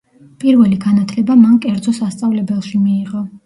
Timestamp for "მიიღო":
2.91-3.27